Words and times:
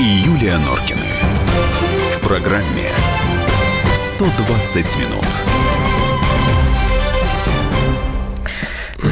и 0.00 0.02
Юлия 0.02 0.56
Норкины. 0.56 1.06
В 2.16 2.26
программе 2.26 2.88
120 3.94 4.96
минут. 4.96 5.26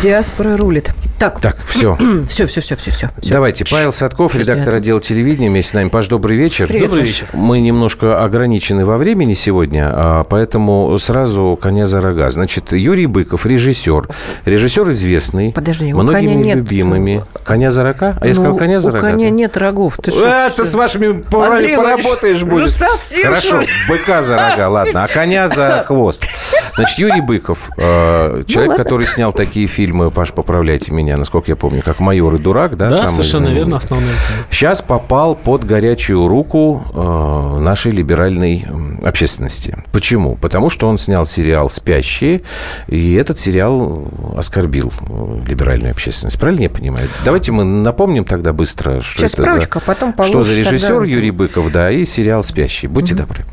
Диаспора 0.01 0.57
рулит. 0.57 0.95
Так, 1.19 1.41
Так, 1.41 1.57
все. 1.67 1.97
все, 2.29 2.47
все, 2.47 2.61
все, 2.61 2.77
все, 2.77 2.91
все. 2.93 3.11
Давайте. 3.25 3.65
Павел 3.69 3.91
Садков, 3.93 4.33
Что 4.33 4.41
редактор 4.41 4.75
отдела 4.75 5.01
телевидения, 5.01 5.49
вместе 5.49 5.71
с 5.73 5.75
нами. 5.75 5.89
Паш, 5.89 6.07
добрый 6.07 6.37
вечер. 6.37 6.69
Привет, 6.69 6.85
Добрый 6.91 7.03
вечер. 7.05 7.27
Мы 7.33 7.59
немножко 7.61 8.23
ограничены 8.23 8.85
во 8.87 8.99
времени 8.99 9.35
сегодня, 9.35 9.91
а, 9.93 10.25
поэтому 10.25 10.97
сразу 10.99 11.59
коня 11.61 11.87
за 11.87 12.01
рога. 12.01 12.31
Значит, 12.31 12.73
Юрий 12.73 13.07
Быков, 13.07 13.47
режиссер. 13.47 14.09
Режиссер 14.45 14.89
известный. 14.91 15.53
Подожди, 15.53 15.93
у 15.93 16.03
многими 16.03 16.35
коня 16.35 16.45
нет- 16.45 16.57
любимыми. 16.59 17.25
Коня 17.45 17.73
за 17.73 17.83
рога? 17.83 18.17
А 18.21 18.27
я 18.27 18.35
сказал 18.35 18.57
коня 18.57 18.79
за 18.79 18.89
Ну, 18.91 18.93
у 18.93 18.97
рога? 18.99 19.11
коня 19.11 19.31
нет 19.31 19.57
рогов. 19.57 19.99
Ты 20.01 20.13
что? 20.13 20.25
А, 20.47 20.51
ты 20.51 20.65
с 20.65 20.75
вашими 20.75 21.23
поварами 21.23 21.75
поработаешь 21.75 22.41
ну 22.43 22.47
будет. 22.47 22.71
совсем, 22.71 23.25
Хорошо, 23.25 23.63
быка 23.89 24.23
за 24.23 24.37
рога, 24.37 24.69
ладно, 24.71 25.03
а 25.05 25.09
коня 25.09 25.49
за 25.49 25.83
хвост. 25.87 26.29
Значит, 26.77 26.99
Юрий 27.01 27.21
Быков, 27.23 27.71
э, 27.77 28.43
человек, 28.47 28.71
ладно. 28.71 28.85
который 28.85 29.07
снял 29.09 29.33
такие 29.33 29.67
фильмы, 29.67 30.13
Паш, 30.13 30.33
поправляйте 30.33 30.93
меня, 30.93 31.08
насколько 31.17 31.51
я 31.51 31.57
помню, 31.57 31.83
как 31.83 32.01
«Майор 32.01 32.35
и 32.35 32.39
дурак», 32.39 32.77
да? 32.77 32.91
Да, 32.91 32.97
самый 32.97 33.11
совершенно 33.11 33.47
знаменитый? 33.47 33.65
верно, 33.65 33.77
основной. 33.79 34.11
Сейчас 34.51 34.83
попал 34.83 35.35
под 35.35 35.65
горячую 35.65 36.29
руку 36.29 36.83
э, 36.93 37.59
нашей 37.61 37.93
либеральной 37.93 38.67
общественности. 39.05 39.83
Почему? 39.93 40.37
Потому 40.37 40.69
что 40.71 40.89
он 40.89 40.99
снял 40.99 41.25
сериал 41.25 41.71
«Спящие», 41.71 42.43
и 42.87 43.15
этот 43.15 43.39
сериал 43.39 44.09
оскорбил 44.37 44.93
э, 45.01 45.41
либеральную 45.49 45.93
общественность. 45.93 46.39
Правильно 46.39 46.63
я 46.63 46.71
понимаю? 46.71 47.09
Давайте 47.25 47.53
мы 47.53 47.65
напомним 47.65 48.25
тогда 48.25 48.53
быстро, 48.53 49.01
что 49.01 49.21
Сейчас 49.21 49.35
это 49.35 49.43
справочка, 49.45 49.79
а 49.79 49.83
потом 49.83 50.15
за, 50.17 50.23
что 50.25 50.43
за 50.43 50.55
режиссер 50.55 50.89
тогда- 50.89 51.05
Юрий 51.05 51.31
Быков, 51.31 51.71
да, 51.73 51.91
и 51.91 52.05
сериал 52.05 52.43
«Спящие». 52.43 52.89
Будьте 52.91 53.15
добры. 53.15 53.45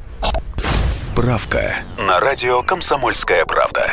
Справка 0.90 1.76
на 1.98 2.20
радио 2.20 2.62
«Комсомольская 2.64 3.46
правда». 3.46 3.92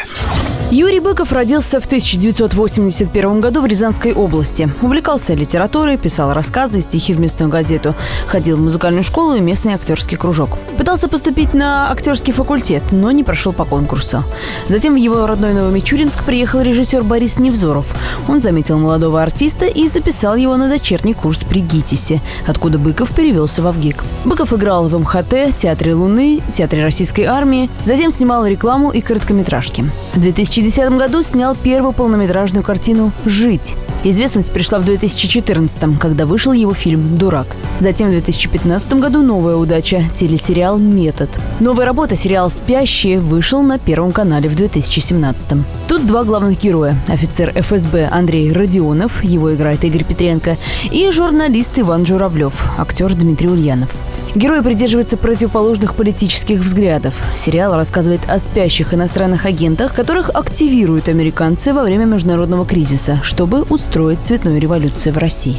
Юрий 0.73 1.01
Быков 1.01 1.33
родился 1.33 1.81
в 1.81 1.85
1981 1.85 3.41
году 3.43 3.61
в 3.61 3.67
Рязанской 3.67 4.15
области. 4.15 4.71
Увлекался 4.81 5.35
литературой, 5.35 5.99
писал 5.99 6.33
рассказы 6.33 6.79
и 6.79 6.81
стихи 6.81 7.13
в 7.13 7.21
местную 7.21 7.51
газету. 7.51 7.95
Ходил 8.27 8.57
в 8.57 8.63
музыкальную 8.63 9.05
школу 9.05 9.35
и 9.35 9.41
местный 9.41 9.75
актерский 9.75 10.17
кружок. 10.17 10.57
Пытался 10.79 11.09
поступить 11.09 11.53
на 11.53 11.93
актерский 11.93 12.33
факультет, 12.33 12.85
но 12.91 13.11
не 13.11 13.23
прошел 13.23 13.53
по 13.53 13.67
конкурсу. 13.67 14.25
Затем 14.71 14.95
в 14.95 14.97
его 14.97 15.27
родной 15.27 15.53
Новомичуринск 15.53 16.25
приехал 16.25 16.63
режиссер 16.63 17.03
Борис 17.03 17.39
Невзоров. 17.39 17.85
Он 18.27 18.41
заметил 18.41 18.79
молодого 18.79 19.23
артиста 19.23 19.67
и 19.67 19.87
записал 19.89 20.37
его 20.37 20.57
на 20.57 20.71
дочерний 20.71 21.13
курс 21.13 21.45
при 21.45 21.61
ГИТИСе, 21.61 22.23
откуда 22.47 22.79
Быков 22.79 23.15
перевелся 23.15 23.61
в 23.61 23.71
ВГИК. 23.71 24.05
Быков 24.25 24.55
играл 24.55 24.89
в 24.89 24.99
МХТ, 24.99 25.55
Театре 25.55 25.95
Луны, 25.95 26.41
Театре 26.55 26.83
Российской 26.83 27.25
Армии, 27.25 27.69
затем 27.85 28.11
снимал 28.11 28.47
рекламу 28.47 28.91
и 28.91 29.03
короткометражки. 29.03 29.85
В 30.15 30.21
2010 30.63 30.97
году 30.97 31.23
снял 31.23 31.57
первую 31.57 31.93
полнометражную 31.93 32.63
картину 32.63 33.11
«Жить». 33.25 33.75
Известность 34.05 34.53
пришла 34.53 34.79
в 34.79 34.85
2014, 34.85 35.99
когда 35.99 36.25
вышел 36.25 36.53
его 36.53 36.73
фильм 36.73 37.17
«Дурак». 37.17 37.49
Затем 37.81 38.07
в 38.07 38.11
2015 38.13 38.93
году 38.95 39.23
новая 39.23 39.57
удача– 39.57 40.05
телесериал 40.17 40.79
«Метод». 40.79 41.31
Новая 41.59 41.85
работа, 41.85 42.15
сериал 42.15 42.49
«Спящие» 42.49 43.19
вышел 43.19 43.61
на 43.63 43.81
Первом 43.81 44.13
канале 44.13 44.49
в 44.49 44.55
2017. 44.55 45.65
Тут 45.89 46.07
два 46.07 46.23
главных 46.23 46.61
героя– 46.61 46.95
офицер 47.09 47.53
ФСБ 47.57 48.09
Андрей 48.13 48.53
Родионов, 48.53 49.25
его 49.25 49.53
играет 49.53 49.83
Игорь 49.83 50.05
Петренко, 50.05 50.57
и 50.93 51.11
журналист 51.11 51.73
Иван 51.77 52.07
Журавлев, 52.07 52.55
актер 52.79 53.13
Дмитрий 53.15 53.49
Ульянов. 53.49 53.91
Герои 54.35 54.61
придерживаются 54.61 55.19
противоположных 55.19 55.95
политических 55.95 56.61
взглядов. 56.61 57.15
Сериал 57.37 57.77
рассказывает 57.77 58.23
о 58.29 58.39
спящих 58.39 58.95
иностранных 58.95 59.45
агентах, 59.45 59.95
которых 59.95 60.31
активируют 60.31 61.09
американцы 61.09 61.75
во 61.75 61.83
время 61.83 62.07
международного 62.07 62.65
кризиса, 62.65 63.21
чтобы 63.23 63.63
устроить 63.63 64.21
цветную 64.25 64.59
революцию 64.59 65.15
в 65.15 65.19
России. 65.19 65.57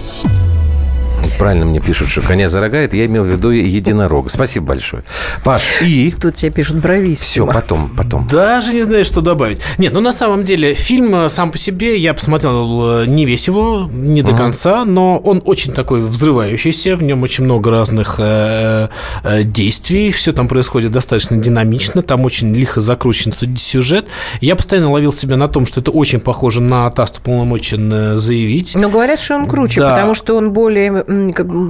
Правильно 1.40 1.66
мне 1.66 1.80
пишут, 1.80 2.10
что 2.10 2.22
коня 2.22 2.48
за 2.50 2.62
рога, 2.62 2.78
это 2.78 2.96
я 2.96 3.06
имел 3.06 3.24
в 3.24 3.28
виду 3.28 3.50
единорога. 3.50 4.30
Спасибо 4.30 4.68
большое. 4.68 5.04
Паш, 5.44 5.82
и... 5.82 6.14
Тут 6.20 6.36
тебе 6.36 6.52
пишут 6.52 6.78
бровист. 6.78 7.24
Все, 7.24 7.46
потом, 7.46 7.90
потом. 7.96 8.28
Даже 8.28 8.74
не 8.74 8.84
знаю, 8.84 9.04
что 9.06 9.22
добавить. 9.22 9.60
Нет, 9.78 9.94
ну 9.94 10.00
на 10.02 10.14
самом 10.14 10.44
деле 10.44 10.74
фильм 10.74 11.14
э, 11.16 11.30
сам 11.30 11.52
по 11.52 11.58
себе 11.58 11.98
я 11.98 12.14
посмотрел 12.14 13.02
э, 13.02 13.06
не 13.08 13.26
весь 13.26 13.48
его, 13.48 13.90
не 13.92 14.22
до 14.22 14.36
конца, 14.36 14.86
но 14.86 15.18
он 15.18 15.42
очень 15.46 15.74
такой 15.74 16.04
взрывающийся, 16.04 16.96
в 16.96 17.04
нем 17.04 17.24
очень 17.24 17.44
много 17.44 17.72
разных 17.72 18.16
э, 18.20 18.90
э, 19.24 19.44
действий, 19.44 20.12
все 20.12 20.34
там 20.34 20.48
происходит 20.48 20.92
достаточно 20.92 21.38
динамично, 21.38 22.02
там 22.02 22.26
очень 22.26 22.54
лихо 22.54 22.80
закручен 22.82 23.32
сюжет. 23.32 24.08
Я 24.42 24.56
постоянно 24.56 24.92
ловил 24.92 25.12
себя 25.14 25.38
на 25.38 25.48
том, 25.48 25.66
что 25.66 25.82
это 25.82 25.92
очень 25.92 26.20
похоже 26.20 26.62
на 26.62 26.90
Тасту 26.92 27.22
полномочен 27.22 28.18
заявить. 28.20 28.76
Но 28.76 28.90
говорят, 28.90 29.20
что 29.20 29.36
он 29.36 29.48
круче, 29.48 29.82
Да. 29.82 29.92
потому 29.92 30.14
что 30.14 30.36
он 30.38 30.52
более... 30.52 31.04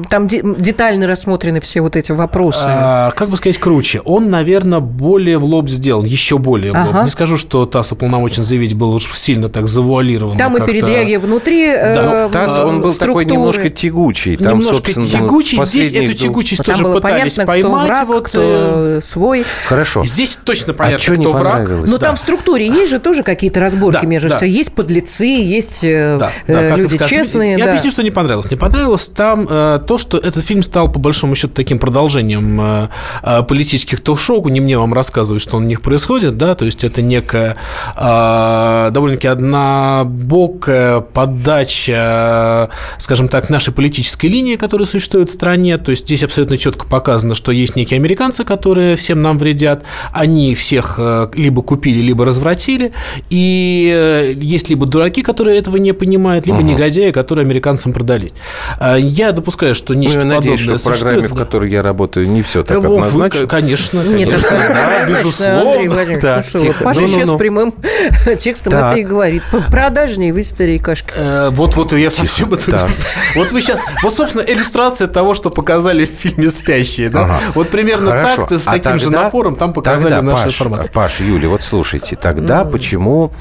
Там 0.10 0.28
де- 0.28 0.42
детально 0.44 1.08
рассмотрены 1.08 1.60
все 1.60 1.82
вот 1.82 1.96
эти 1.96 2.12
вопросы. 2.12 2.64
А, 2.66 3.12
как 3.12 3.30
бы 3.30 3.38
сказать 3.38 3.58
круче? 3.58 4.02
Он, 4.06 4.30
наверное, 4.30 4.80
более 4.80 5.38
в 5.38 5.44
лоб 5.46 5.70
сделан, 5.70 6.06
еще 6.06 6.38
более 6.38 6.72
в 6.72 6.76
лоб. 6.76 6.88
Ага. 6.90 7.04
Не 7.04 7.10
скажу, 7.10 7.38
что 7.38 7.66
ТАСС 7.66 7.92
уполномочен 7.92 8.44
заявить 8.44 8.74
был 8.76 8.94
уж 8.94 9.12
сильно 9.18 9.50
так 9.50 9.68
завуалирован. 9.68 10.38
Там 10.38 10.58
и 10.58 10.66
передряги 10.66 11.16
внутри 11.16 11.68
Да, 11.68 12.28
э, 12.28 12.30
ТАСС, 12.32 12.60
он 12.60 12.76
был 12.82 12.94
такой 12.94 12.94
структуры. 12.94 13.26
немножко 13.26 13.70
тягучий. 13.70 14.36
Там, 14.38 14.60
Немножко 14.60 14.74
собственно, 14.76 15.06
тягучий. 15.08 15.66
Здесь 15.66 15.92
эту 15.92 16.14
тягучесть 16.14 16.64
Там 16.64 16.74
тоже 16.76 16.84
было 16.84 16.94
пытались 16.96 17.34
понятно, 17.36 17.46
поймать. 17.46 17.72
кто 17.86 17.88
враг, 17.88 18.08
вот, 18.08 18.28
кто 18.28 18.40
э, 18.42 18.98
э, 18.98 19.02
свой. 19.02 19.46
Хорошо. 19.68 20.04
Здесь 20.06 20.40
точно 20.44 20.74
А 20.74 20.76
понятно, 20.76 21.00
что 21.00 21.16
не 21.16 21.24
кто 21.24 21.32
враг. 21.34 21.54
понравилось? 21.54 21.90
Но 21.90 21.98
там 21.98 22.16
в 22.16 22.20
структуре 22.20 22.66
есть 22.68 22.92
же 22.92 23.00
тоже 23.00 23.24
какие-то 23.24 23.60
разборки 23.60 24.02
Да, 24.02 24.08
между 24.08 24.30
да. 24.30 24.36
собой. 24.36 24.50
Есть 24.52 24.74
подлецы, 24.74 25.26
есть 25.26 25.84
э, 25.84 26.18
Да, 26.20 26.32
э, 26.48 26.54
да, 26.70 26.76
люди 26.76 26.98
честные. 27.08 27.54
Я 27.58 27.66
да. 27.66 27.72
объясню, 27.72 27.92
что 27.92 28.04
не 28.04 28.12
понравилось. 28.12 28.50
Не 28.52 28.58
понравилось 28.58 29.08
там 29.08 29.33
э, 29.36 29.80
то, 29.86 29.98
что 29.98 30.18
этот 30.18 30.44
фильм 30.44 30.64
стал, 30.64 30.92
по 30.92 31.00
большому 31.00 31.36
счету, 31.36 31.54
таким 31.54 31.80
продолжением 31.80 32.60
э, 32.62 32.90
э, 33.22 33.44
политических 33.44 34.02
ток-шоу. 34.02 34.48
Не 34.50 34.60
мне 34.60 34.78
вам 34.78 34.94
рассказывать, 34.94 35.42
что 35.42 35.60
на 35.60 35.66
них 35.66 35.82
происходит, 35.82 36.38
да, 36.38 36.56
то 36.56 36.66
есть 36.66 36.84
это 36.84 37.02
некая 37.02 37.58
довольно-таки 37.96 39.28
однобокая 39.28 41.00
подача, 41.02 42.70
скажем 42.98 43.28
так, 43.28 43.50
нашей 43.50 43.74
политической 43.74 44.28
линии, 44.28 44.56
которая 44.56 44.86
существует 44.86 45.30
в 45.30 45.34
стране. 45.34 45.78
То 45.78 45.92
есть 45.92 46.06
здесь 46.06 46.24
абсолютно 46.24 46.58
четко 46.58 46.86
показано, 46.86 47.36
что 47.36 47.52
есть 47.52 47.76
некие 47.76 47.98
американцы, 47.98 48.44
которые 48.44 48.96
всем 48.96 49.22
нам 49.22 49.38
вредят. 49.38 49.84
Они 50.12 50.56
всех 50.56 51.00
либо 51.36 51.62
купили, 51.62 52.02
либо 52.02 52.26
развратили. 52.26 52.94
И 53.30 54.36
есть 54.40 54.70
либо 54.70 54.86
дураки, 54.86 55.22
которые 55.22 55.58
этого 55.58 55.78
не 55.78 55.94
понимают, 55.94 56.46
либо 56.46 56.62
негодяи, 56.64 57.12
которые 57.12 57.46
американцам 57.46 57.94
продались. 57.94 58.32
А 58.80 58.98
Я 59.24 59.32
допускаю, 59.32 59.74
что 59.74 59.94
Ну, 59.94 60.00
нечто 60.02 60.20
я 60.20 60.26
надеюсь, 60.26 60.60
что 60.60 60.74
подобное 60.74 60.96
в 60.96 61.00
программе, 61.00 61.28
в 61.30 61.34
которой 61.36 61.70
я 61.72 61.82
работаю, 61.82 62.30
не 62.30 62.42
все 62.42 62.64
так 62.64 62.80
вы, 62.80 62.96
однозначно. 62.98 63.48
конечно, 63.48 64.02
Нет, 64.04 64.30
конечно. 64.30 64.50
Да, 64.50 65.06
безусловно. 65.06 65.72
Андрей 65.72 65.88
Владимирович, 65.88 66.22
Так, 66.24 66.36
ну 66.38 66.44
что 66.50 66.60
вы. 66.60 66.74
Паша 66.84 67.00
Ну-ну-ну. 67.02 67.20
сейчас 67.26 67.38
прямым 67.38 67.74
текстом 68.40 68.72
Так. 68.72 68.92
это 68.92 69.00
и 69.00 69.04
говорит. 69.04 69.44
Продажнее 69.72 70.34
вы 70.34 70.44
старикашки. 70.44 71.12
Э, 71.16 71.50
Вот, 71.52 71.76
вот 71.76 71.94
я 71.94 72.12
совсем 72.12 72.54
это... 72.54 72.90
Вот 73.36 73.52
вы 73.52 73.62
сейчас... 73.62 73.80
Вот, 74.04 74.14
собственно, 74.14 74.42
иллюстрация 74.44 75.08
того, 75.08 75.34
что 75.36 75.50
показали 75.50 76.06
в 76.06 76.10
фильме 76.10 76.50
«Спящие». 76.50 77.10
Да? 77.10 77.22
Ага. 77.24 77.40
Вот 77.56 77.70
примерно 77.70 78.12
Хорошо. 78.12 78.46
так, 78.48 78.60
с 78.60 78.68
А 78.68 78.72
таким 78.74 78.98
же 79.00 79.06
тогда- 79.06 79.24
напором 79.24 79.56
там 79.56 79.72
показали 79.74 80.14
тогда, 80.16 80.22
нашу 80.32 80.44
Паш, 80.44 80.54
информацию. 80.54 80.92
Паш, 80.92 81.20
Юля, 81.22 81.48
вот 81.50 81.62
слушайте, 81.62 82.16
тогда 82.16 82.66
почему 82.66 83.32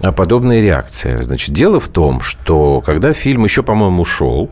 а, 0.00 0.12
подобная 0.12 0.60
реакция? 0.62 1.20
Значит, 1.22 1.50
дело 1.54 1.80
в 1.80 1.88
том, 1.88 2.20
что 2.20 2.80
когда 2.80 3.12
фильм 3.12 3.44
еще, 3.44 3.62
по-моему, 3.62 4.04
шел, 4.04 4.50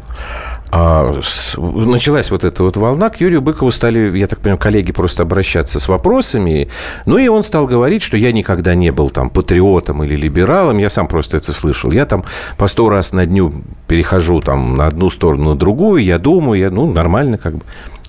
а, 0.76 1.12
началась 1.56 2.32
вот 2.32 2.42
эта 2.42 2.64
вот 2.64 2.76
волна, 2.76 3.08
к 3.08 3.20
Юрию 3.20 3.40
Быкову 3.40 3.70
стали, 3.70 4.18
я 4.18 4.26
так 4.26 4.40
понимаю, 4.40 4.58
коллеги 4.58 4.90
просто 4.90 5.22
обращаться 5.22 5.78
с 5.78 5.86
вопросами. 5.86 6.68
Ну 7.06 7.16
и 7.16 7.28
он 7.28 7.44
стал 7.44 7.66
говорить, 7.66 8.02
что 8.02 8.16
я 8.16 8.32
никогда 8.32 8.74
не 8.74 8.90
был 8.90 9.08
там 9.08 9.30
патриотом 9.30 10.02
или 10.02 10.16
либералом, 10.16 10.78
я 10.78 10.90
сам 10.90 11.06
просто 11.06 11.36
это 11.36 11.52
слышал. 11.52 11.92
Я 11.92 12.06
там 12.06 12.24
по 12.56 12.66
сто 12.66 12.88
раз 12.88 13.12
на 13.12 13.24
дню 13.24 13.52
перехожу 13.86 14.40
там 14.40 14.74
на 14.74 14.88
одну 14.88 15.10
сторону, 15.10 15.50
на 15.50 15.56
другую, 15.56 16.02
я 16.02 16.18
думаю, 16.18 16.58
я, 16.60 16.70
ну, 16.70 16.92
нормально 16.92 17.38
как 17.38 17.54
бы. 17.54 17.62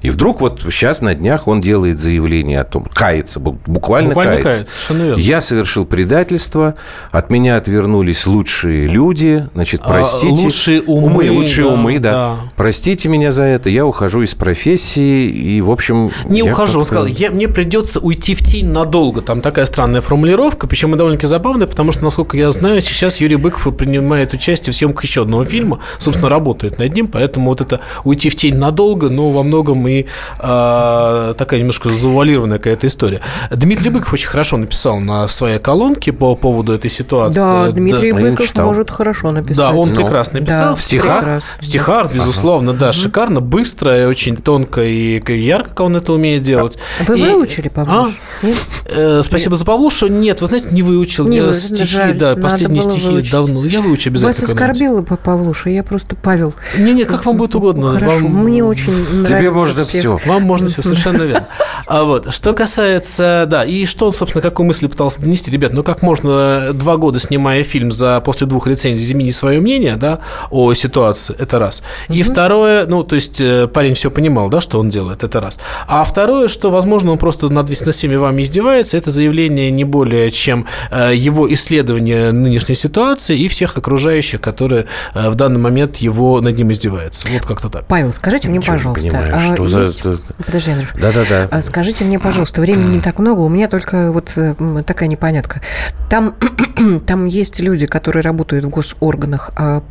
И 0.06 0.12
вдруг 0.12 0.40
вот 0.40 0.62
сейчас 0.70 1.02
на 1.02 1.16
днях 1.16 1.48
он 1.48 1.62
делает 1.62 1.98
заявление 2.00 2.62
о 2.62 2.64
том, 2.64 2.86
кается, 2.94 3.40
буквально, 3.40 4.10
Буквально 4.10 4.40
кается. 4.40 4.88
кается. 4.88 5.20
Я 5.20 5.42
совершил 5.42 5.84
предательство, 5.84 6.76
от 7.10 7.32
меня 7.32 7.58
отвернулись 7.58 8.28
лучшие 8.28 8.86
люди, 8.86 9.48
значит, 9.56 9.82
А, 9.84 9.90
простите. 9.90 10.44
лучшие 10.44 10.82
умы, 10.84 11.32
лучшие 11.32 11.66
да, 11.66 11.74
умы, 11.74 11.98
да. 11.98 12.12
да. 12.12 12.36
Простите 12.56 13.10
меня 13.10 13.32
за 13.32 13.46
это, 13.46 13.72
я 13.72 13.84
ухожу 13.84 14.22
из 14.22 14.36
профессии, 14.36 15.26
и, 15.26 15.60
в 15.62 15.72
общем... 15.72 16.12
Не 16.26 16.44
ухожу, 16.44 16.78
он 16.78 16.86
сказал, 16.86 17.08
я, 17.08 17.32
мне 17.32 17.48
придется 17.48 18.00
уйти 18.00 18.36
в 18.36 18.44
тень 18.44 18.68
надолго. 18.68 19.24
Там 19.24 19.42
такая 19.42 19.66
странная 19.66 20.02
формулировка, 20.02 20.68
причем 20.68 20.94
и 20.94 20.98
довольно-таки 21.00 21.26
забавная, 21.26 21.66
потому 21.66 21.92
что, 21.92 22.04
насколько 22.04 22.38
я 22.38 22.52
знаю, 22.52 22.80
сейчас 22.84 23.20
Юрий 23.22 23.38
Быков 23.38 23.76
принимает 23.76 24.34
участие 24.34 24.72
в 24.72 24.76
съемках 24.76 25.04
еще 25.04 25.24
одного 25.24 25.46
фильма, 25.46 25.80
собственно, 25.98 26.30
работает 26.30 26.78
над 26.78 26.94
ним, 26.94 27.08
поэтому 27.08 27.50
вот 27.50 27.62
это 27.62 27.80
уйти 28.04 28.30
в 28.30 28.36
тень 28.36 28.56
надолго, 28.56 29.10
но 29.10 29.32
во 29.32 29.42
многом 29.42 29.88
и 29.88 29.95
а, 30.40 31.34
такая 31.36 31.60
немножко 31.60 31.90
завуалированная 31.90 32.58
какая-то 32.58 32.88
история. 32.88 33.22
Дмитрий 33.52 33.90
Быков 33.90 34.14
очень 34.14 34.28
хорошо 34.30 34.58
написал 34.58 35.00
на 35.00 35.28
своей 35.28 35.60
колонке 35.60 36.12
по 36.12 36.36
поводу 36.36 36.74
этой 36.74 36.90
ситуации. 36.90 37.40
Да, 37.40 37.72
Дмитрий 37.72 38.10
я 38.10 38.14
не 38.16 38.30
Быков 38.32 38.48
читал. 38.48 38.66
может 38.68 38.90
хорошо 38.92 39.32
написать. 39.32 39.58
Да, 39.58 39.72
он 39.72 39.90
Ну, 39.90 39.96
прекрасно 39.96 40.40
написал. 40.40 40.70
да, 40.70 40.76
в 40.76 40.82
стихах, 40.82 41.18
прекрасно. 41.20 41.50
в 41.60 41.66
стихах, 41.66 42.14
безусловно, 42.14 42.74
да, 42.74 42.92
шикарно, 42.94 43.42
быстро, 43.42 44.04
и 44.04 44.06
очень 44.06 44.36
тонко 44.38 44.84
и 44.84 45.22
ярко, 45.42 45.70
как 45.70 45.80
он 45.82 45.96
это 45.96 46.14
умеет 46.14 46.44
делать. 46.44 46.78
Вы 47.08 47.20
И- 47.20 47.24
выучили, 47.24 47.70
Павлуш? 47.70 48.20
Нет? 48.42 48.56
Э, 48.88 49.22
Спасибо 49.24 49.56
за 49.56 49.66
Павлушу. 49.66 50.08
Нет, 50.08 50.42
вы 50.42 50.48
знаете, 50.48 50.68
не 50.72 50.82
выучил. 50.82 51.28
Не 51.28 51.38
я 51.38 51.44
вы- 51.46 51.54
стихи, 51.54 51.86
жаль, 51.86 52.18
да, 52.18 52.36
последние 52.36 52.82
стихи 52.84 53.08
выучить. 53.08 53.32
давно. 53.32 53.66
Я 53.66 53.82
выучу 53.82 54.10
Вас 54.12 54.22
обязательно. 54.24 54.48
когда-нибудь. 54.50 54.72
оскорбила 54.76 55.02
по 55.04 55.16
Павлуша, 55.18 55.70
я 55.70 55.84
просто 55.84 56.16
Павел. 56.16 56.54
Не-не, 56.78 57.06
как 57.06 57.26
вам 57.26 57.38
будет 57.38 57.56
угодно. 57.56 57.94
Хорошо, 57.94 58.16
Вам- 58.16 58.44
мне 58.46 58.64
очень 58.64 58.94
нравится. 58.94 59.38
Тебе 59.38 59.52
можно 59.52 59.85
всех. 59.86 60.20
все. 60.20 60.30
Вам 60.30 60.44
можно 60.44 60.68
все, 60.68 60.82
совершенно 60.82 61.24
верно. 61.24 61.48
А 61.86 62.04
вот, 62.04 62.34
что 62.34 62.54
касается, 62.54 63.46
да, 63.48 63.64
и 63.64 63.86
что, 63.86 64.08
он, 64.08 64.14
собственно, 64.14 64.42
какую 64.42 64.68
мысль 64.68 64.88
пытался 64.88 65.22
донести, 65.22 65.52
ребят, 65.52 65.74
ну 65.74 65.84
как 65.84 66.02
можно 66.02 66.74
два 66.74 66.98
года 66.98 67.20
снимая 67.20 67.64
фильм 67.64 67.92
за 67.92 68.22
после 68.22 68.48
двух 68.48 68.68
рецензий 68.68 69.06
изменить 69.06 69.36
свое 69.36 69.62
мнение, 69.62 69.96
да, 69.96 70.20
о 70.50 70.74
ситуации, 70.74 71.36
это 71.38 71.60
раз. 71.60 71.84
И 72.10 72.24
второе, 72.24 72.86
ну, 72.86 73.04
то 73.04 73.16
есть 73.16 73.40
э, 73.40 73.68
парень 73.68 73.94
все 73.94 74.10
понимал, 74.12 74.50
да, 74.50 74.62
что 74.62 74.80
он 74.80 74.90
делает, 74.90 75.24
это 75.24 75.40
раз. 75.40 75.60
А 75.88 76.04
второе, 76.04 76.48
что, 76.48 76.72
возможно, 76.72 77.12
он 77.12 77.18
просто 77.18 77.50
над, 77.50 77.70
над 77.70 77.96
всеми 77.96 78.16
вами 78.16 78.44
издевается, 78.44 78.98
это 78.98 79.12
заявление 79.12 79.72
не 79.72 79.84
более, 79.84 80.32
чем 80.32 80.66
э, 80.92 81.14
его 81.16 81.52
исследование 81.54 82.32
нынешней 82.32 82.76
ситуации 82.76 83.38
и 83.38 83.48
всех 83.48 83.78
окружающих, 83.78 84.42
которые 84.42 84.86
э, 85.14 85.30
в 85.30 85.36
данный 85.36 85.60
момент 85.60 85.98
его 85.98 86.42
над 86.42 86.58
ним 86.58 86.72
издеваются. 86.72 87.28
Вот 87.32 87.46
как-то 87.46 87.70
так. 87.70 87.86
Павел, 87.88 88.14
скажите 88.14 88.50
мне, 88.50 88.60
Ничего 88.60 88.74
не 88.74 88.78
пожалуйста. 88.78 89.08
понимаю, 89.10 89.36
а 89.36 89.54
что 89.54 89.65
за- 89.68 90.18
Подожди, 90.46 90.72
Андрюш. 90.72 90.94
Да-да-да. 90.96 91.48
А 91.52 91.62
Скажите 91.62 92.04
мне, 92.06 92.20
пожалуйста, 92.20 92.62
времени 92.62 92.96
не 92.96 93.02
так 93.02 93.20
много, 93.20 93.40
у 93.42 93.50
меня 93.50 93.68
только 93.68 94.12
вот 94.12 94.32
э, 94.36 94.56
такая 94.86 95.08
непонятка. 95.10 95.62
Там, 96.10 96.36
там 97.08 97.26
есть 97.26 97.60
люди, 97.60 97.86
которые 97.88 98.24
работают 98.24 98.66
в 98.66 98.70
госорганах, 98.70 99.52
а, 99.56 99.82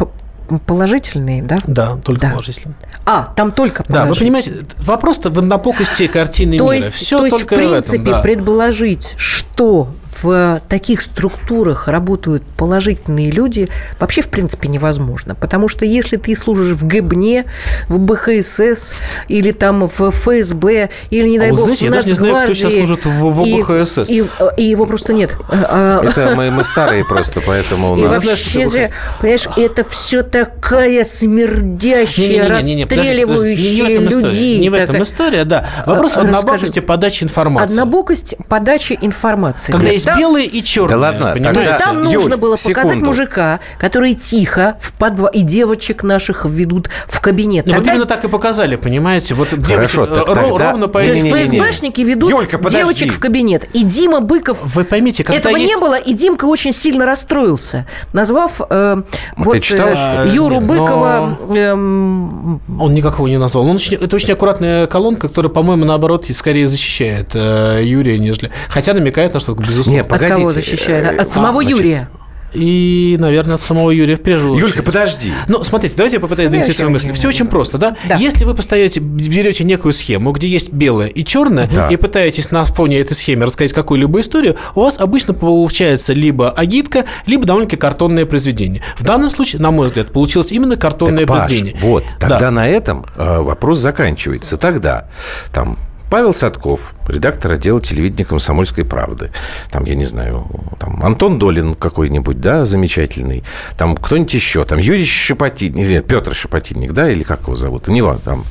положительные, 0.66 1.42
да? 1.42 1.58
Да, 1.66 1.96
только 1.96 2.20
Да. 2.22 2.30
положительно. 2.32 2.74
А, 3.06 3.32
там 3.34 3.50
только 3.50 3.82
Да, 3.88 4.00
вы 4.02 4.06
положительные. 4.08 4.42
понимаете, 4.42 4.66
вопрос-то 4.78 5.30
в 5.30 5.38
однопокости 5.38 6.06
картины 6.06 6.58
То 6.58 6.64
мира. 6.64 6.76
есть, 6.76 6.92
Все 6.92 7.18
то 7.18 7.24
есть 7.26 7.42
в 7.42 7.46
принципе, 7.46 7.96
этом, 8.02 8.12
да. 8.12 8.20
предположить, 8.20 9.14
что 9.16 9.88
в 10.22 10.60
таких 10.68 11.00
структурах 11.00 11.88
работают 11.88 12.42
положительные 12.56 13.30
люди, 13.30 13.68
вообще, 13.98 14.22
в 14.22 14.28
принципе, 14.28 14.68
невозможно. 14.68 15.34
Потому 15.34 15.68
что 15.68 15.84
если 15.84 16.16
ты 16.16 16.34
служишь 16.34 16.72
в 16.76 16.86
ГБНе, 16.86 17.46
в 17.88 17.98
БХСС, 17.98 18.94
или 19.28 19.52
там 19.52 19.88
в 19.88 20.10
ФСБ, 20.10 20.90
или, 21.10 21.28
не 21.28 21.36
А 21.38 21.40
дай 21.40 21.50
вы 21.50 21.56
бог, 21.56 21.64
знаете, 21.64 21.84
в 21.84 21.88
я 21.88 21.90
даже 21.92 22.08
не 22.08 22.14
знаю, 22.14 22.44
кто 22.44 22.54
сейчас 22.54 22.72
служит 22.72 23.04
в- 23.06 23.30
в 23.30 23.44
и- 23.44 23.60
ОБХСС. 23.60 24.10
И, 24.10 24.24
и 24.56 24.62
его 24.64 24.86
просто 24.86 25.12
нет. 25.12 25.30
А, 25.48 26.00
а, 26.02 26.04
Это 26.04 26.34
мы, 26.36 26.50
мы 26.50 26.64
старые 26.64 27.04
просто, 27.04 27.40
поэтому 27.40 27.92
у 27.94 27.98
и 27.98 28.02
нас... 28.02 28.22
что 28.22 28.30
вообще 28.30 28.70
же, 28.70 28.90
понимаешь, 29.20 29.48
это 29.56 29.84
все 29.88 30.22
такая 30.22 31.04
смердящая, 31.04 32.48
расстреливающая 32.48 33.98
людей. 34.00 34.58
Не 34.60 34.70
в 34.70 34.74
этом 34.74 35.02
история, 35.02 35.44
да. 35.44 35.66
Вопрос 35.86 36.12
в 36.12 36.18
А, 36.18 36.22
однобокости 36.22 36.80
подачи 36.80 37.24
информации. 37.24 37.72
Однобокость 37.72 38.34
подачи 38.48 38.98
информации. 39.00 39.72
Когда 39.72 39.90
Нет, 39.90 40.03
есть 40.04 40.08
там- 40.08 40.18
белые 40.18 40.46
и 40.46 40.62
черные. 40.62 40.90
Да 40.96 40.98
ладно, 40.98 41.26
То 41.28 41.32
понимаете? 41.34 41.60
есть 41.60 41.70
Тогда- 41.72 41.84
там 41.84 42.02
Юль, 42.04 42.14
нужно 42.14 42.36
было 42.36 42.56
показать 42.56 42.86
секунду. 42.86 43.06
мужика, 43.06 43.60
который 43.78 44.14
тихо 44.14 44.76
в 44.80 44.92
подва... 44.94 45.28
и 45.28 45.42
девочек 45.42 46.02
наших 46.02 46.44
ведут 46.44 46.88
в 47.08 47.20
кабинет. 47.20 47.66
Ну, 47.66 47.72
вот 47.72 47.78
Тогда- 47.78 47.92
именно 47.92 48.06
так 48.06 48.24
и 48.24 48.28
показали, 48.28 48.76
понимаете? 48.76 49.34
Вот 49.34 49.48
Хорошо, 49.48 49.66
девочек, 49.66 50.08
так 50.14 50.28
ро- 50.28 50.34
тогда- 50.50 50.70
ровно 50.70 50.88
по 50.88 51.00
То 51.00 51.06
есть. 51.06 51.26
ФСБшники 51.26 52.00
ведут 52.02 52.30
Юлька, 52.30 52.58
подожди. 52.58 52.78
девочек 52.78 53.12
в 53.12 53.18
кабинет. 53.20 53.68
И 53.72 53.82
Дима 53.84 54.20
Быков... 54.20 54.58
Вы 54.62 54.84
поймите, 54.84 55.24
когда 55.24 55.38
Этого 55.38 55.56
есть... 55.56 55.70
не 55.74 55.80
было, 55.80 55.98
и 55.98 56.12
Димка 56.14 56.44
очень 56.46 56.72
сильно 56.72 57.06
расстроился, 57.06 57.86
назвав 58.12 58.60
э, 58.68 59.02
вот, 59.36 59.52
ты 59.52 59.60
читала, 59.60 60.24
э? 60.26 60.28
Юру 60.32 60.56
Нет, 60.56 60.62
но- 60.64 60.66
Быкова 60.66 61.38
эм, 61.54 62.60
Он 62.80 62.94
никакого 62.94 63.26
не 63.26 63.38
назвал. 63.38 63.66
Он 63.68 63.76
очень- 63.76 63.96
это 63.96 64.16
очень 64.16 64.32
аккуратная 64.32 64.86
колонка, 64.86 65.28
которая, 65.28 65.50
по-моему, 65.52 65.84
наоборот, 65.84 66.26
скорее 66.34 66.66
защищает 66.66 67.30
э, 67.34 67.80
Юрия, 67.84 68.18
нежели... 68.18 68.50
Хотя 68.68 68.92
намекает 68.94 69.34
на 69.34 69.40
что-то, 69.40 69.60
безусловно. 69.62 69.93
Не, 69.94 70.00
от 70.00 70.08
погодите. 70.08 70.36
кого 70.36 70.50
защищает? 70.52 71.18
От 71.20 71.26
Э, 71.26 71.30
самого 71.30 71.62
значит, 71.62 71.78
Юрия. 71.78 72.08
И, 72.52 73.16
наверное, 73.18 73.56
от 73.56 73.62
самого 73.62 73.90
Юрия 73.90 74.14
в 74.14 74.22
первую 74.22 74.52
очередь. 74.52 74.68
Юлька, 74.68 74.82
подожди. 74.84 75.32
Ну, 75.48 75.64
смотрите, 75.64 75.94
давайте 75.96 76.16
я 76.16 76.20
попытаюсь 76.20 76.50
Ну, 76.50 76.52
донести 76.54 76.72
свою 76.72 76.92
мысль. 76.92 77.10
Все 77.12 77.26
очень 77.26 77.46
просто, 77.48 77.78
да? 77.78 77.96
Да. 78.08 78.14
Если 78.14 78.44
вы 78.44 78.54
поставите, 78.54 79.00
берете 79.00 79.64
некую 79.64 79.90
схему, 79.92 80.30
где 80.30 80.46
есть 80.46 80.72
белое 80.72 81.08
и 81.08 81.24
черное, 81.24 81.66
Да. 81.66 81.88
и 81.88 81.96
пытаетесь 81.96 82.52
на 82.52 82.64
фоне 82.64 83.00
этой 83.00 83.14
схемы 83.14 83.46
рассказать 83.46 83.72
какую-либо 83.72 84.20
историю, 84.20 84.54
у 84.76 84.82
вас 84.82 85.00
обычно 85.00 85.34
получается 85.34 86.12
либо 86.12 86.48
агитка, 86.52 87.06
либо 87.26 87.44
довольно-таки 87.44 87.76
картонное 87.76 88.24
произведение. 88.24 88.82
В 88.96 89.02
данном 89.02 89.30
случае, 89.30 89.60
на 89.60 89.72
мой 89.72 89.88
взгляд, 89.88 90.12
получилось 90.12 90.52
именно 90.52 90.76
картонное 90.76 91.26
Так, 91.26 91.28
Паш, 91.28 91.38
произведение. 91.40 91.76
вот, 91.80 92.04
Да. 92.20 92.28
тогда 92.28 92.50
на 92.52 92.68
этом 92.68 93.04
э, 93.16 93.38
вопрос 93.40 93.78
заканчивается. 93.78 94.58
Тогда 94.58 95.08
там 95.52 95.76
Павел 96.14 96.32
Садков, 96.32 96.94
редактор 97.08 97.50
отдела 97.54 97.80
телевидения 97.80 98.24
«Комсомольской 98.24 98.84
правды». 98.84 99.32
Там, 99.72 99.84
я 99.84 99.96
не 99.96 100.04
знаю, 100.04 100.46
там 100.78 101.04
Антон 101.04 101.40
Долин 101.40 101.74
какой-нибудь, 101.74 102.40
да, 102.40 102.64
замечательный. 102.66 103.42
Там 103.76 103.96
кто-нибудь 103.96 104.32
еще. 104.32 104.64
Там 104.64 104.78
Юрий 104.78 105.06
Шепотинник, 105.06 105.88
нет, 105.88 106.06
Петр 106.06 106.32
Шепотинник, 106.32 106.92
да, 106.92 107.10
или 107.10 107.24
как 107.24 107.40
его 107.40 107.56
зовут? 107.56 107.88
Не 107.88 108.00
важно, 108.00 108.20
там 108.22 108.44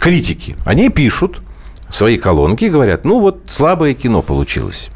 критики. 0.00 0.56
Они 0.66 0.88
пишут 0.88 1.42
в 1.88 1.96
свои 1.96 2.18
колонки 2.18 2.64
и 2.64 2.68
говорят, 2.68 3.04
ну 3.04 3.20
вот 3.20 3.42
слабое 3.46 3.94
кино 3.94 4.20
получилось. 4.20 4.90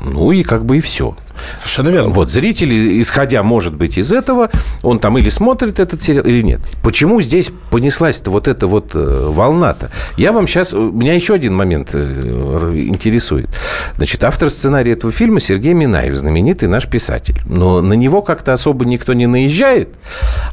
Ну 0.00 0.30
и 0.30 0.44
как 0.44 0.64
бы 0.64 0.76
и 0.76 0.80
все. 0.80 1.16
Совершенно 1.54 1.88
верно. 1.88 2.10
Вот, 2.10 2.30
зрители, 2.30 3.00
исходя, 3.00 3.42
может 3.42 3.74
быть, 3.74 3.98
из 3.98 4.12
этого, 4.12 4.50
он 4.82 4.98
там 4.98 5.18
или 5.18 5.28
смотрит 5.28 5.80
этот 5.80 6.02
сериал, 6.02 6.24
или 6.24 6.42
нет. 6.42 6.60
Почему 6.82 7.20
здесь 7.20 7.50
понеслась-то 7.70 8.30
вот 8.30 8.48
эта 8.48 8.66
вот 8.66 8.92
э, 8.94 9.28
волна-то? 9.30 9.90
Я 10.16 10.32
вам 10.32 10.46
сейчас... 10.46 10.72
Меня 10.72 11.14
еще 11.14 11.34
один 11.34 11.54
момент 11.54 11.90
э, 11.94 12.72
интересует. 12.74 13.48
Значит, 13.96 14.24
автор 14.24 14.50
сценария 14.50 14.92
этого 14.92 15.12
фильма 15.12 15.40
Сергей 15.40 15.74
Минаев, 15.74 16.16
знаменитый 16.16 16.68
наш 16.68 16.88
писатель. 16.88 17.40
Но 17.46 17.80
на 17.80 17.94
него 17.94 18.22
как-то 18.22 18.52
особо 18.52 18.84
никто 18.84 19.12
не 19.12 19.26
наезжает. 19.26 19.88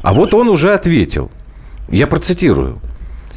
А 0.02 0.12
вот 0.12 0.34
он 0.34 0.48
уже 0.48 0.72
ответил. 0.74 1.30
Я 1.88 2.06
процитирую. 2.06 2.80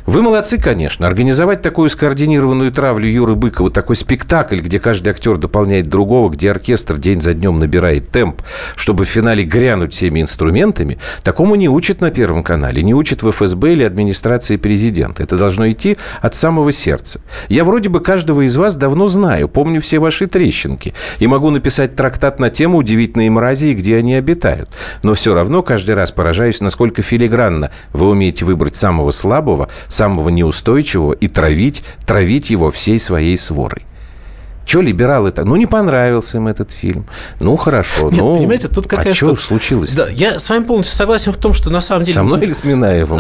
Вы 0.07 0.21
молодцы, 0.21 0.57
конечно. 0.57 1.05
Организовать 1.05 1.61
такую 1.61 1.89
скоординированную 1.89 2.71
травлю 2.71 3.09
Юры 3.09 3.35
Быкова, 3.35 3.69
такой 3.69 3.97
спектакль, 3.97 4.61
где 4.61 4.79
каждый 4.79 5.09
актер 5.09 5.35
дополняет 5.35 5.89
другого, 5.89 6.29
где 6.29 6.49
оркестр 6.49 6.95
день 6.95 7.19
за 7.19 7.33
днем 7.33 7.59
набирает 7.59 8.09
темп, 8.09 8.41
чтобы 8.77 9.03
в 9.03 9.09
финале 9.09 9.43
грянуть 9.43 9.93
всеми 9.93 10.21
инструментами, 10.21 10.97
такому 11.23 11.55
не 11.55 11.67
учат 11.67 11.99
на 11.99 12.09
Первом 12.09 12.41
канале, 12.41 12.83
не 12.83 12.93
учат 12.93 13.21
в 13.21 13.31
ФСБ 13.31 13.73
или 13.73 13.83
администрации 13.83 14.55
президента. 14.55 15.23
Это 15.23 15.35
должно 15.35 15.69
идти 15.69 15.97
от 16.21 16.35
самого 16.35 16.71
сердца. 16.71 17.19
Я 17.49 17.65
вроде 17.65 17.89
бы 17.89 17.99
каждого 17.99 18.45
из 18.47 18.55
вас 18.55 18.77
давно 18.77 19.09
знаю, 19.09 19.49
помню 19.49 19.81
все 19.81 19.99
ваши 19.99 20.27
трещинки, 20.27 20.93
и 21.19 21.27
могу 21.27 21.49
написать 21.49 21.97
трактат 21.97 22.39
на 22.39 22.49
тему 22.49 22.77
«Удивительные 22.77 23.29
мрази» 23.29 23.67
и 23.67 23.73
где 23.73 23.97
они 23.97 24.15
обитают. 24.15 24.69
Но 25.03 25.15
все 25.15 25.33
равно 25.33 25.63
каждый 25.63 25.95
раз 25.95 26.13
поражаюсь, 26.13 26.61
насколько 26.61 27.01
филигранно 27.01 27.71
вы 27.91 28.07
умеете 28.07 28.45
выбрать 28.45 28.77
самого 28.77 29.11
слабого, 29.11 29.67
самого 29.97 30.29
неустойчивого 30.29 31.13
и 31.13 31.27
травить, 31.27 31.83
травить 32.05 32.49
его 32.49 32.71
всей 32.71 32.99
своей 32.99 33.37
сворой. 33.37 33.83
Че 34.65 34.81
либералы 34.81 35.29
это? 35.29 35.45
Ну, 35.45 35.55
не 35.55 35.65
понравился 35.65 36.37
им 36.37 36.47
этот 36.47 36.71
фильм. 36.71 37.05
Ну, 37.39 37.55
хорошо. 37.55 38.09
Нет, 38.09 38.19
ну, 38.19 38.35
понимаете, 38.35 38.67
тут 38.67 38.85
какая 38.85 39.11
а 39.11 39.15
что 39.15 39.33
случилось? 39.35 39.95
Да, 39.95 40.09
я 40.09 40.39
с 40.39 40.49
вами 40.49 40.65
полностью 40.65 40.97
согласен 40.97 41.31
в 41.31 41.37
том, 41.37 41.53
что 41.53 41.69
на 41.69 41.79
самом 41.79 42.03
деле... 42.03 42.15
Со 42.15 42.23
мной 42.23 42.41
или 42.41 42.51
с 42.51 42.65
Минаевым? 42.65 43.19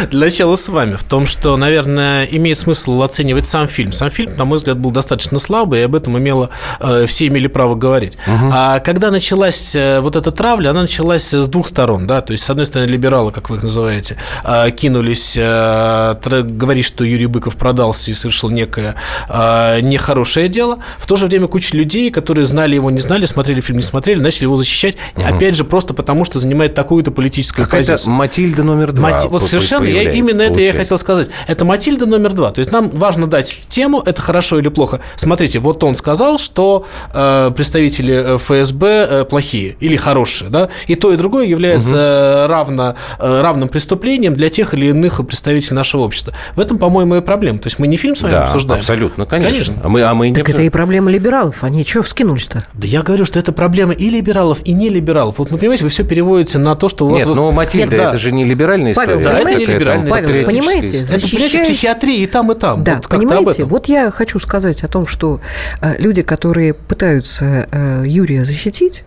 Э, 0.00 0.06
Для 0.06 0.26
начала 0.26 0.56
с 0.56 0.68
вами 0.68 0.94
в 0.94 1.04
том, 1.04 1.26
что, 1.26 1.56
наверное, 1.56 2.24
имеет 2.24 2.58
смысл 2.58 3.02
оценивать 3.02 3.46
сам 3.46 3.68
фильм. 3.68 3.92
Сам 3.92 4.10
фильм, 4.10 4.36
на 4.36 4.44
мой 4.44 4.56
взгляд, 4.56 4.78
был 4.78 4.90
достаточно 4.90 5.38
слабый, 5.38 5.80
и 5.80 5.82
об 5.82 5.94
этом 5.94 6.18
имело, 6.18 6.50
э, 6.80 7.06
все 7.06 7.26
имели 7.26 7.46
право 7.46 7.74
говорить. 7.74 8.18
Угу. 8.26 8.50
А 8.52 8.80
когда 8.80 9.10
началась 9.10 9.74
э, 9.74 10.00
вот 10.00 10.16
эта 10.16 10.30
травля, 10.30 10.70
она 10.70 10.82
началась 10.82 11.32
с 11.32 11.48
двух 11.48 11.68
сторон, 11.68 12.06
да, 12.06 12.20
то 12.20 12.32
есть, 12.32 12.44
с 12.44 12.50
одной 12.50 12.66
стороны, 12.66 12.88
либералы, 12.88 13.32
как 13.32 13.50
вы 13.50 13.56
их 13.56 13.62
называете, 13.62 14.16
э, 14.44 14.70
кинулись 14.70 15.36
говорить, 15.36 16.86
что 16.86 17.04
Юрий 17.04 17.26
Быков 17.26 17.56
продался 17.56 18.10
и 18.10 18.14
совершил 18.14 18.50
некое 18.50 18.94
нехорошее 19.28 20.48
дело. 20.48 20.78
В 20.98 21.06
то 21.06 21.16
же 21.16 21.26
время 21.26 21.46
куча 21.48 21.76
людей, 21.76 22.10
которые 22.10 22.46
знали 22.46 22.74
его, 22.74 22.90
не 22.90 23.00
знали, 23.00 23.26
смотрели 23.26 23.60
фильм, 23.60 23.78
не 23.78 23.84
смотрели, 23.84 24.20
начали 24.20 24.44
его 24.44 24.56
защищать, 24.56 24.96
угу. 25.16 25.24
опять 25.26 25.56
же, 25.56 25.64
просто 25.64 25.94
потому, 25.94 26.24
что 26.24 26.38
занимает 26.38 26.74
такую-то 26.74 27.10
политическую 27.10 27.64
Какая-то 27.64 27.92
позицию. 27.92 28.14
Матильда 28.14 28.62
номер 28.62 28.92
два. 28.92 29.10
Мати... 29.10 29.28
Вот 29.28 29.42
совершенно, 29.42 29.73
я 29.82 30.12
именно 30.12 30.42
это 30.42 30.60
я 30.60 30.72
хотел 30.72 30.98
сказать. 30.98 31.28
Это 31.46 31.64
Матильда 31.64 32.06
номер 32.06 32.32
два. 32.32 32.50
То 32.50 32.60
есть 32.60 32.72
нам 32.72 32.90
важно 32.90 33.26
дать 33.26 33.62
тему, 33.68 34.02
это 34.04 34.20
хорошо 34.20 34.58
или 34.58 34.68
плохо. 34.68 35.00
Смотрите, 35.16 35.58
вот 35.58 35.82
он 35.84 35.96
сказал, 35.96 36.38
что 36.38 36.86
э, 37.12 37.50
представители 37.54 38.14
э, 38.14 38.38
ФСБ 38.38 38.86
э, 38.88 39.24
плохие 39.24 39.76
или 39.80 39.96
хорошие, 39.96 40.50
да, 40.50 40.68
и 40.86 40.94
то 40.94 41.12
и 41.12 41.16
другое 41.16 41.46
является 41.46 42.44
угу. 42.44 42.52
равно, 42.52 42.94
э, 43.18 43.40
равным 43.40 43.68
преступлением 43.68 44.34
для 44.34 44.50
тех 44.50 44.74
или 44.74 44.86
иных 44.86 45.24
представителей 45.26 45.76
нашего 45.76 46.02
общества. 46.02 46.34
В 46.54 46.60
этом, 46.60 46.78
по-моему, 46.78 47.16
и 47.16 47.20
проблема. 47.20 47.58
То 47.58 47.66
есть 47.66 47.78
мы 47.78 47.86
не 47.86 47.96
фильм 47.96 48.16
с 48.16 48.22
вами 48.22 48.32
да, 48.32 48.44
обсуждаем. 48.44 48.78
абсолютно, 48.78 49.26
конечно. 49.26 49.52
конечно. 49.52 49.76
А 49.82 49.88
мы, 49.88 50.02
а 50.02 50.14
мы 50.14 50.32
так 50.32 50.48
не... 50.48 50.54
это 50.54 50.62
и 50.62 50.70
проблема 50.70 51.10
либералов. 51.10 51.64
Они 51.64 51.84
что 51.84 52.02
вскинулись-то? 52.02 52.64
Да 52.74 52.86
я 52.86 53.02
говорю, 53.02 53.24
что 53.24 53.38
это 53.38 53.52
проблема 53.52 53.92
и 53.92 54.10
либералов, 54.10 54.58
и 54.64 54.72
не 54.72 54.88
либералов. 54.88 55.38
Вот, 55.38 55.50
вы 55.50 55.58
понимаете, 55.58 55.84
вы 55.84 55.90
все 55.90 56.04
переводите 56.04 56.58
на 56.58 56.76
то, 56.76 56.88
что 56.88 57.06
у 57.06 57.10
вас... 57.10 57.24
Нет, 57.24 57.34
но 57.34 57.52
Матильда, 57.52 57.86
Нет, 57.86 57.96
да. 57.96 58.08
это 58.08 58.18
же 58.18 58.32
не 58.32 58.44
либеральная 58.44 58.94
Павел, 58.94 59.20
история. 59.20 59.24
Да, 59.24 59.38
это 59.38 59.58
не 59.58 59.63
либеральная 59.66 60.10
Павел, 60.10 60.46
понимаете, 60.46 60.98
это, 60.98 61.18
защищаешь... 61.18 61.68
психиатрия 61.68 62.24
и 62.24 62.26
там, 62.26 62.52
и 62.52 62.54
там. 62.54 62.84
Да, 62.84 62.96
вот 62.96 63.08
понимаете, 63.08 63.64
вот 63.64 63.86
я 63.86 64.10
хочу 64.10 64.38
сказать 64.40 64.82
о 64.84 64.88
том, 64.88 65.06
что 65.06 65.40
э, 65.80 65.94
люди, 65.98 66.22
которые 66.22 66.74
пытаются 66.74 67.68
э, 67.70 68.04
Юрия 68.06 68.44
защитить, 68.44 69.04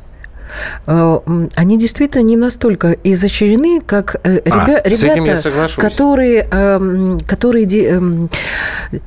Э, 0.85 1.19
они 1.55 1.77
действительно 1.77 2.21
не 2.21 2.37
настолько 2.37 2.95
изощрены, 3.03 3.81
как 3.81 4.15
ребя, 4.23 4.81
а, 4.83 4.89
ребята, 4.89 5.81
которые, 5.81 6.47
эм, 6.51 7.17
которые, 7.27 7.65
эм, 7.65 8.29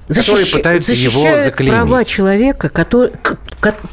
защищ, 0.09 0.55
пытаются 0.55 0.89
защищают 0.89 1.39
его 1.39 1.45
заклеймить. 1.45 1.79
права 1.79 2.05
человека, 2.05 2.69
который, 2.69 3.13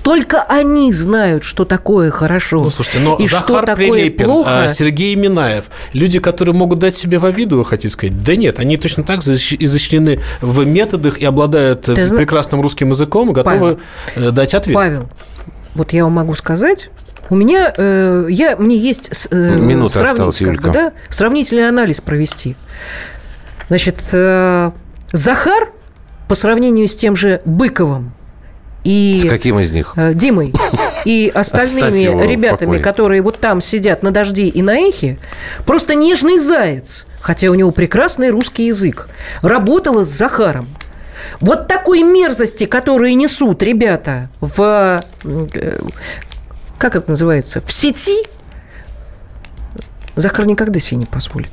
только 0.01 0.41
они 0.43 0.91
знают, 0.93 1.43
что 1.43 1.65
такое 1.65 2.09
хорошо 2.09 2.59
ну, 2.59 2.69
слушайте, 2.69 2.99
но 2.99 3.15
и 3.15 3.27
Захар 3.27 3.63
что 3.63 3.65
такое 3.65 3.91
Прилепин, 3.91 4.25
плохо. 4.25 4.63
А, 4.63 4.73
Сергей 4.73 5.15
Минаев, 5.15 5.65
люди, 5.93 6.19
которые 6.19 6.55
могут 6.55 6.79
дать 6.79 6.95
себе 6.95 7.19
во 7.19 7.31
виду, 7.31 7.57
вы 7.57 7.65
хотите 7.65 7.89
сказать? 7.89 8.23
Да 8.23 8.35
нет, 8.35 8.59
они 8.59 8.77
точно 8.77 9.03
так 9.03 9.19
изощрены 9.19 10.21
в 10.41 10.65
методах 10.65 11.17
и 11.17 11.25
обладают 11.25 11.81
Ты 11.81 12.15
прекрасным 12.15 12.61
русским 12.61 12.89
языком 12.89 13.31
и 13.31 13.33
готовы 13.33 13.79
Павел, 14.15 14.31
дать 14.31 14.53
ответ. 14.53 14.75
Павел, 14.75 15.09
вот 15.75 15.91
я 15.91 16.05
вам 16.05 16.13
могу 16.13 16.33
сказать, 16.35 16.89
у 17.29 17.35
меня, 17.35 17.73
э, 17.75 18.27
я, 18.29 18.55
мне 18.55 18.77
есть 18.77 19.27
э, 19.31 19.55
Минута 19.57 20.03
осталась, 20.03 20.37
как 20.39 20.61
бы, 20.61 20.71
да, 20.71 20.93
сравнительный 21.09 21.67
анализ 21.67 21.99
провести. 21.99 22.55
Значит, 23.67 24.01
э, 24.13 24.71
Захар 25.11 25.71
по 26.29 26.35
сравнению 26.35 26.87
с 26.87 26.95
тем 26.95 27.15
же 27.15 27.41
Быковым 27.43 28.13
и... 28.87 29.19
С 29.21 29.29
каким 29.29 29.59
из 29.59 29.73
них? 29.73 29.93
Э, 29.97 30.13
Димой 30.13 30.53
и 31.03 31.29
остальными 31.35 32.25
ребятами, 32.25 32.81
которые 32.81 33.21
вот 33.21 33.37
там 33.37 33.59
сидят 33.59 34.01
на 34.01 34.11
дожде 34.11 34.45
и 34.45 34.61
на 34.61 34.77
эхе, 34.77 35.17
просто 35.65 35.93
нежный 35.93 36.37
заяц, 36.37 37.05
хотя 37.19 37.49
у 37.49 37.53
него 37.53 37.71
прекрасный 37.71 38.29
русский 38.29 38.67
язык, 38.67 39.09
работала 39.41 40.05
с 40.05 40.07
Захаром. 40.07 40.69
Вот 41.41 41.67
такой 41.67 42.01
мерзости, 42.01 42.65
которые 42.65 43.15
несут 43.15 43.61
ребята 43.61 44.29
в 44.39 45.03
э, 45.25 45.79
как 46.77 46.95
это 46.95 47.09
называется, 47.09 47.59
в 47.59 47.69
сети, 47.73 48.23
Захар 50.15 50.47
никогда 50.47 50.79
себе 50.79 50.99
не 50.99 51.05
позволит. 51.05 51.51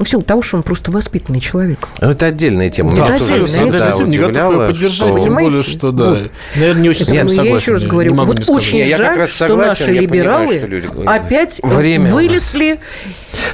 Ну, 0.00 0.04
в 0.04 0.08
силу 0.08 0.22
того, 0.22 0.40
что 0.40 0.56
он 0.56 0.62
просто 0.62 0.90
воспитанный 0.90 1.40
человек. 1.40 1.86
Ну, 2.00 2.08
это 2.08 2.24
отдельная 2.24 2.70
тема. 2.70 2.96
Да, 2.96 3.06
Меня 3.06 3.18
тоже 3.18 3.44
всегда 3.44 3.92
не 4.06 4.16
готов 4.16 4.52
ее 4.52 4.66
поддержать, 4.68 5.08
что... 5.10 5.18
тем 5.18 5.34
более, 5.34 5.62
что, 5.62 5.92
да, 5.92 6.10
вот. 6.10 6.30
наверное, 6.56 6.82
не 6.82 6.88
очень 6.88 7.12
Нет, 7.12 7.28
согласен. 7.28 7.44
Я 7.44 7.54
еще 7.54 7.72
раз 7.72 7.84
говорю, 7.84 8.14
вот 8.14 8.48
очень 8.48 8.78
не 8.78 8.96
жаль, 8.96 9.18
как 9.18 9.28
что 9.28 9.56
наши 9.56 9.92
либералы 9.92 10.58
понимаю, 10.58 10.82
что 10.84 11.02
опять 11.02 11.60
Время 11.62 12.10
вылезли 12.10 12.80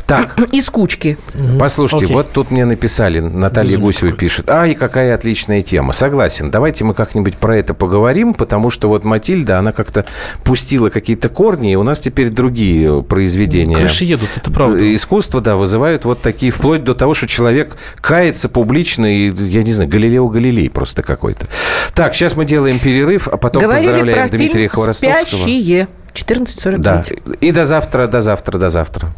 так. 0.07 0.39
из 0.53 0.71
кучки. 0.71 1.19
Послушайте, 1.59 2.07
okay. 2.07 2.13
вот 2.13 2.31
тут 2.31 2.53
мне 2.53 2.65
написали, 2.65 3.19
Наталья 3.19 3.77
Гусева 3.77 4.13
пишет, 4.13 4.49
ай, 4.49 4.77
какая 4.77 5.17
отличная 5.17 5.63
тема. 5.63 5.93
Согласен, 5.93 6.53
давайте 6.53 6.85
мы 6.85 6.95
как-нибудь 6.95 7.39
про 7.39 7.57
это 7.57 7.75
поговорим, 7.75 8.35
потому 8.35 8.71
что 8.71 8.87
вот 8.87 9.03
Матильда, 9.03 9.59
она 9.59 9.73
как-то 9.73 10.07
пустила 10.45 10.91
какие-то 10.91 11.29
корни, 11.29 11.73
и 11.73 11.75
у 11.75 11.83
нас 11.83 11.99
теперь 11.99 12.31
другие 12.31 13.03
произведения. 13.03 13.79
Крыши 13.79 14.05
едут, 14.05 14.29
это 14.37 14.53
правда. 14.53 14.95
Искусство, 14.95 15.41
да, 15.41 15.57
вызывают 15.57 16.05
вот 16.05 16.23
такие 16.23 16.36
такие, 16.37 16.53
вплоть 16.53 16.85
до 16.85 16.95
того, 16.95 17.15
что 17.15 17.27
человек 17.27 17.77
кается 18.03 18.51
публично, 18.51 19.07
и, 19.07 19.31
я 19.31 19.63
не 19.63 19.73
знаю, 19.73 19.91
Галилео 19.91 20.29
Галилей 20.29 20.69
просто 20.69 21.03
какой-то. 21.03 21.47
Так, 21.95 22.15
сейчас 22.15 22.37
мы 22.37 22.45
делаем 22.45 22.79
перерыв, 22.79 23.27
а 23.27 23.39
потом 23.39 23.63
Говорили 23.63 23.87
поздравляем 23.87 24.29
про 24.29 24.37
Дмитрия 24.37 24.69
фильм 24.69 24.71
Хворостовского. 24.71 25.25
«Спящие». 25.25 25.89
14.45. 26.13 26.79
Да. 26.79 27.03
И 27.41 27.53
до 27.53 27.65
завтра, 27.65 28.07
до 28.07 28.21
завтра, 28.21 28.59
до 28.59 28.69
завтра. 28.69 29.15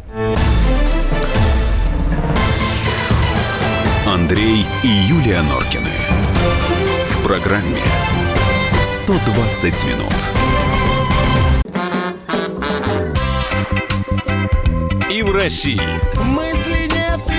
Андрей 4.05 4.65
и 4.83 4.87
Юлия 4.87 5.41
Норкины. 5.41 5.89
В 7.11 7.23
программе 7.25 7.77
«120 8.81 9.85
минут». 9.87 10.13
И 15.11 15.23
в 15.23 15.31
России. 15.31 15.81
И 15.81 16.48